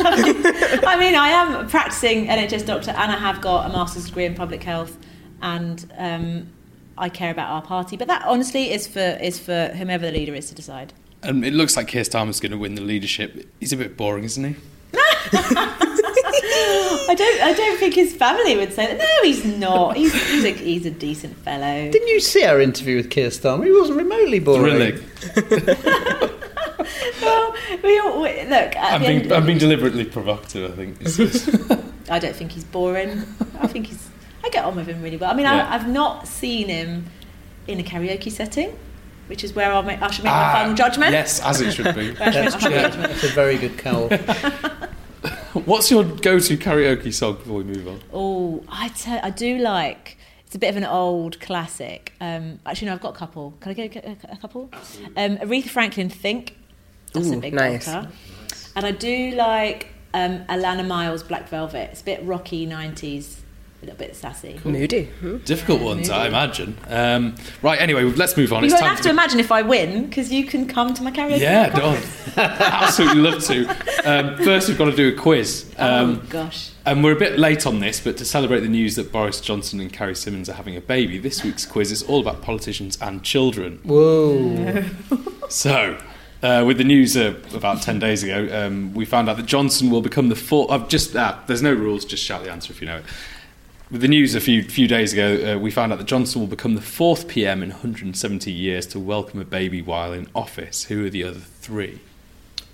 [0.86, 4.24] I mean, I am a practicing NHS doctor, and I have got a master's degree
[4.24, 4.96] in public health,
[5.42, 6.48] and um,
[6.96, 7.96] I care about our party.
[7.96, 10.92] But that honestly is for is for whomever the leader is to decide.
[11.22, 13.48] And it looks like Keir Starmer's going to win the leadership.
[13.58, 14.56] He's a bit boring, isn't he?
[17.10, 17.42] I don't.
[17.42, 18.98] I don't think his family would say that.
[18.98, 19.96] No, he's not.
[19.96, 21.90] He's he's a, he's a decent fellow.
[21.90, 23.64] Didn't you see our interview with Keir Starmer?
[23.64, 24.74] He wasn't remotely boring.
[24.74, 26.34] Really?
[27.20, 27.47] Well,
[27.82, 28.76] we all, we, look.
[28.76, 30.96] At I'm being, I'm being deliberately provocative, I think.
[31.00, 31.48] It's
[32.10, 33.22] I don't think he's boring.
[33.60, 34.08] I think he's.
[34.44, 35.30] I get on with him really well.
[35.30, 35.66] I mean, Yeah.
[35.68, 37.06] I, I've not seen him
[37.66, 38.78] in a karaoke setting,
[39.26, 41.12] which is where I'll make, I should make Ah, my final judgment.
[41.12, 42.12] Yes, as it should be.
[42.12, 43.12] Where I should make That's, my final yeah, judgment.
[43.12, 44.08] that's a very good call.
[45.64, 48.00] What's your go-to karaoke song before we move on?
[48.12, 50.16] Oh, I do like.
[50.46, 52.14] It's a bit of an old classic.
[52.22, 53.52] Um, actually, no, I've got a couple.
[53.60, 54.70] Can I get a, a- a couple?
[55.16, 56.56] Um, Aretha Franklin, "Think."
[57.12, 57.88] That's a Ooh, big nice.
[57.88, 58.10] belter.
[58.76, 63.38] And I do like um, Alannah Myles, "Black Velvet." It's a bit rocky, '90s,
[63.82, 64.60] a little bit sassy.
[64.64, 65.04] Moody.
[65.20, 65.38] Hmm?
[65.38, 66.76] Difficult ones, I imagine.
[66.88, 68.62] Um, right, anyway, let's move on.
[68.62, 71.02] You it's won't time have to imagine if I win because you can come to
[71.02, 71.38] my karaoke.
[71.40, 72.34] Yeah, conference.
[72.34, 72.44] Don.
[72.50, 73.68] Absolutely love to.
[74.04, 75.72] Um, first, we've got to do a quiz.
[75.78, 76.72] Um, oh gosh.
[76.86, 79.78] And we're a bit late on this, but to celebrate the news that Boris Johnson
[79.78, 83.22] and Carrie Symonds are having a baby, this week's quiz is all about politicians and
[83.22, 83.80] children.
[83.84, 84.84] Whoa.
[85.50, 85.98] So,
[86.42, 89.90] uh, with the news uh, about 10 days ago, um, we found out that Johnson
[89.90, 90.70] will become the fourth.
[90.70, 93.04] I've just, ah, there's no rules, just shout the answer if you know it.
[93.90, 96.46] With the news a few few days ago, uh, we found out that Johnson will
[96.48, 100.84] become the fourth PM in 170 years to welcome a baby while in office.
[100.84, 101.98] Who are the other three?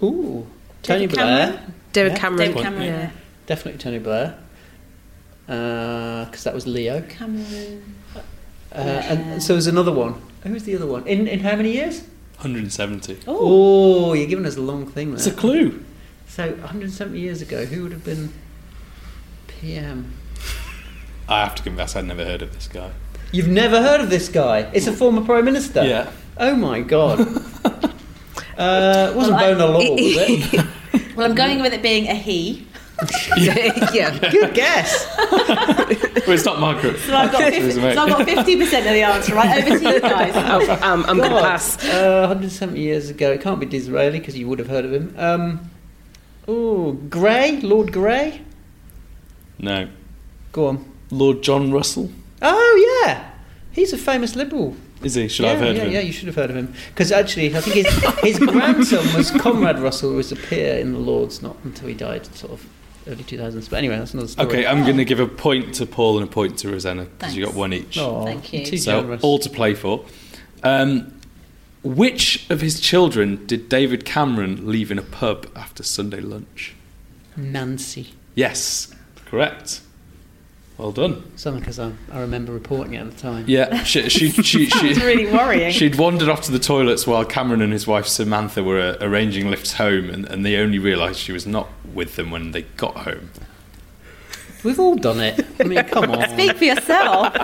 [0.03, 0.49] Ooh.
[0.83, 1.47] Tony David Blair.
[1.53, 1.75] Cameron?
[1.93, 2.19] David Yeah.
[2.19, 2.39] Cameron.
[2.49, 2.83] David Cameron.
[2.83, 2.99] Yeah.
[2.99, 3.11] Yeah.
[3.47, 4.39] Definitely Tony Blair.
[5.47, 7.01] Because that was Leo.
[7.03, 7.95] Cameron.
[8.73, 10.21] Uh, and so there's another one.
[10.43, 11.07] Who's the other one?
[11.07, 12.03] In in how many years?
[12.37, 13.21] 170.
[13.27, 15.85] Oh, Oh, you're giving us a long thing It's a clue.
[16.29, 18.33] So 170 years ago, who would have been
[19.47, 20.13] PM?
[21.29, 22.91] I have to confess, I'd never heard of this guy.
[23.33, 24.71] You've never heard of this guy?
[24.75, 25.85] It's a former prime minister.
[25.85, 26.11] Yeah.
[26.37, 27.21] Oh my god.
[28.59, 30.67] uh, it wasn't Well, I- Bonar Law, was it?
[31.17, 32.67] well, I'm going with it being a he.
[33.37, 34.31] yeah.
[34.31, 35.07] Good guess.
[36.27, 36.99] Well, it's not Margaret.
[36.99, 39.35] So I've got 50, so I've got 50% of the answer.
[39.35, 40.35] Right over to you guys.
[40.55, 41.43] Oh, um, I'm going to God.
[41.43, 41.85] pass.
[41.85, 43.33] Uh, 170 years ago.
[43.33, 45.15] It can't be Disraeli because you would have heard of him.
[45.17, 45.71] Um,
[46.47, 47.61] oh, Grey?
[47.61, 48.43] Lord Grey?
[49.59, 49.89] No.
[50.53, 50.93] Go on.
[51.11, 52.11] Lord John Russell?
[52.43, 53.31] Oh, yeah.
[53.73, 54.77] He's a famous liberal.
[55.03, 55.29] Is he?
[55.29, 55.95] Should yeah, I have heard yeah, of him?
[55.95, 56.73] yeah, you should have heard of him.
[56.89, 60.93] Because actually, I think his, his grandson was Conrad Russell, who was a peer in
[60.93, 62.67] the Lords, not until he died, sort of
[63.07, 63.71] early 2000s.
[63.71, 64.49] But anyway, that's another story.
[64.49, 67.37] Okay, I'm going to give a point to Paul and a point to Rosena because
[67.37, 67.99] you got one each.
[67.99, 68.65] Aw, Thank you.
[68.67, 69.23] Too so generous.
[69.23, 70.05] all to play for.
[70.63, 71.13] Um,
[71.83, 76.75] which of his children did David Cameron leave in a pub after Sunday lunch?
[77.37, 78.15] Nancy.
[78.35, 78.95] Yes,
[79.27, 79.83] correct.
[80.77, 81.23] Well done.
[81.37, 83.45] Something because I, I remember reporting it at the time.
[83.47, 85.71] Yeah, she she she, she, It's really worrying.
[85.73, 89.49] She'd wandered off to the toilets while Cameron and his wife Samantha were uh, arranging
[89.51, 92.97] lifts home, and, and they only realised she was not with them when they got
[92.99, 93.31] home.
[94.65, 95.47] We've all done it.
[95.61, 96.29] I mean, come on.
[96.31, 97.37] Speak for yourself.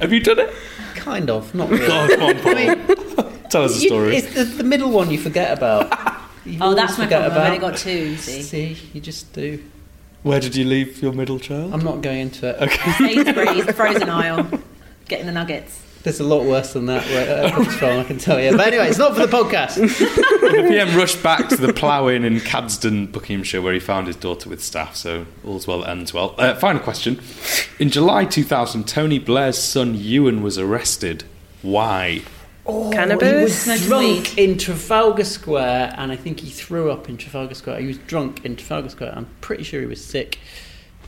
[0.00, 0.54] Have you done it?
[0.94, 1.86] Kind of, not really.
[1.86, 3.32] Oh, come on, Paul.
[3.50, 4.16] Tell us a You- story.
[4.16, 5.92] it's the, the middle one you forget about.
[6.46, 7.40] You Oh, always that's my forget problem.
[7.42, 8.42] I've only got two, see.
[8.42, 9.62] See, you just do.
[10.22, 11.72] Where did you leave your middle child?
[11.72, 12.56] I'm not going into it.
[12.62, 12.92] Okay.
[12.98, 14.48] Sainsbury's, the frozen aisle,
[15.06, 15.82] getting the nuggets.
[16.02, 18.52] There's a lot worse than that where it comes from, I can tell you.
[18.56, 20.24] But anyway, it's not for the podcast.
[20.48, 24.16] The PM rushed back to the plough inn in Cadsden, Buckinghamshire, where he found his
[24.16, 24.96] daughter with staff.
[24.96, 26.34] So all's well that ends well.
[26.38, 27.20] Uh, final question:
[27.78, 31.24] In July 2000, Tony Blair's son Ewan was arrested.
[31.60, 32.22] Why?
[32.68, 33.42] He Cannabis?
[33.42, 34.38] was Smoking drunk weed.
[34.38, 37.80] in Trafalgar Square, and I think he threw up in Trafalgar Square.
[37.80, 39.14] He was drunk in Trafalgar Square.
[39.16, 40.38] I'm pretty sure he was sick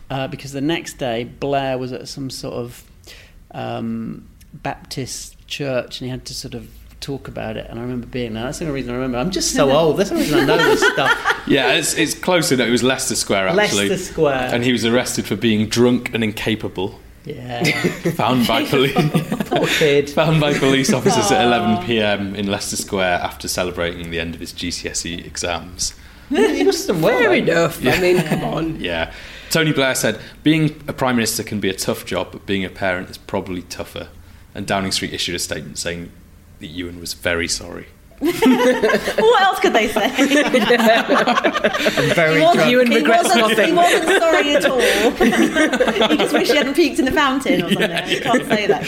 [0.09, 2.85] uh, because the next day Blair was at some sort of
[3.53, 6.69] um, Baptist church, and he had to sort of
[7.01, 7.67] talk about it.
[7.69, 8.45] And I remember being there.
[8.45, 9.19] That's the only reason I remember.
[9.19, 9.97] I'm just so old.
[9.99, 11.27] That's the reason I know this stuff.
[11.47, 12.69] Yeah, it's, it's close enough.
[12.69, 13.89] It was Leicester Square actually.
[13.89, 14.51] Leicester Square.
[14.55, 17.01] And he was arrested for being drunk and incapable.
[17.37, 17.63] Yeah,
[18.13, 18.95] Found by police.
[18.95, 20.11] poor kid.
[20.11, 22.35] Found by police officers at 11 p.m.
[22.35, 25.95] in Leicester Square after celebrating the end of his GCSE exams.
[26.29, 27.19] he must have done well.
[27.19, 27.53] Fair though.
[27.53, 27.85] enough.
[27.87, 28.81] I mean, come on.
[28.81, 29.13] Yeah.
[29.51, 32.71] Tony Blair said, "Being a prime minister can be a tough job, but being a
[32.71, 34.09] parent is probably tougher."
[34.55, 36.11] And Downing Street issued a statement saying
[36.61, 37.87] that Ewan was very sorry.
[38.21, 40.11] what else could they say?
[42.15, 43.69] very he wasn't, Ewan he regrets wasn't, nothing.
[43.69, 44.79] He wasn't sorry at all.
[46.11, 48.09] he just wished he hadn't peeked in the fountain or something.
[48.09, 48.85] You can't say that.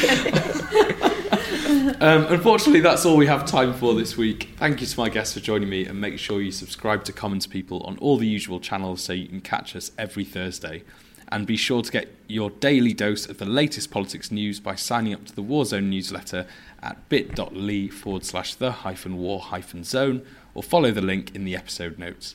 [2.02, 4.50] Um, unfortunately, that's all we have time for this week.
[4.56, 7.46] Thank you to my guests for joining me, and make sure you subscribe to Commons
[7.46, 10.82] People on all the usual channels so you can catch us every Thursday.
[11.28, 15.14] And be sure to get your daily dose of the latest politics news by signing
[15.14, 16.46] up to the Warzone newsletter
[16.82, 20.22] at bit.ly forward slash the hyphen war hyphen zone
[20.54, 22.34] or follow the link in the episode notes.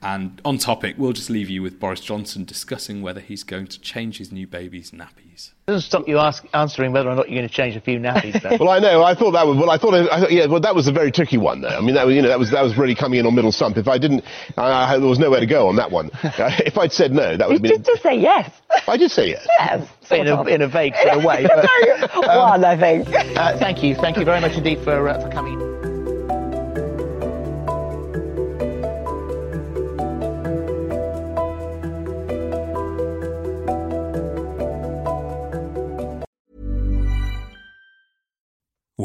[0.00, 3.80] And on topic, we'll just leave you with Boris Johnson discussing whether he's going to
[3.80, 4.92] change his new baby's
[5.38, 5.50] nappies.
[5.66, 8.40] doesn't stop you ask, answering whether or not you're going to change a few nappies.
[8.42, 8.56] Though.
[8.64, 9.02] Well, I know.
[9.02, 9.56] I thought that was.
[9.56, 9.94] Well, I thought.
[9.94, 10.46] I thought yeah.
[10.46, 11.68] Well, that was a very tricky one, though.
[11.68, 12.14] I mean, that was.
[12.16, 13.76] You know, that was that was really coming in on middle stump.
[13.76, 14.24] If I didn't,
[14.56, 16.10] I, I, there was nowhere to go on that one.
[16.38, 17.82] Uh, if I'd said no, that would You have been.
[17.82, 18.50] did just say yes.
[18.86, 19.46] I did say yes.
[19.58, 19.88] Yes.
[20.10, 21.46] in, a, in a vague sort of way.
[21.48, 23.08] But, One, I think.
[23.08, 25.77] uh, thank you, thank you very much indeed for uh, for coming.